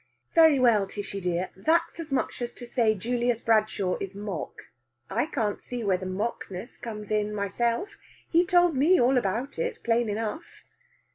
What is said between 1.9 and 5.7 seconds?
as much as to say Julius Bradshaw is mock. I can't